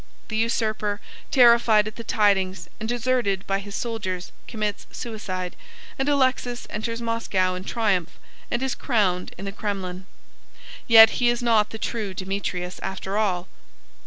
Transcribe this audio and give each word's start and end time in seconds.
The 0.29 0.35
usurper, 0.37 0.99
terrified 1.29 1.87
at 1.87 1.95
the 1.95 2.03
tidings, 2.03 2.67
and 2.79 2.89
deserted 2.89 3.45
by 3.45 3.59
his 3.59 3.75
soldiers, 3.75 4.31
commits 4.47 4.87
suicide, 4.91 5.55
and 5.99 6.09
Alexis 6.09 6.65
enters 6.71 7.03
Moscow 7.03 7.53
in 7.53 7.65
triumph, 7.65 8.17
and 8.49 8.63
is 8.63 8.73
crowned 8.73 9.35
in 9.37 9.45
the 9.45 9.51
Kremlin. 9.51 10.07
Yet 10.87 11.11
he 11.21 11.29
is 11.29 11.43
not 11.43 11.69
the 11.69 11.77
true 11.77 12.15
Demetrius, 12.15 12.79
after 12.81 13.15
all. 13.15 13.47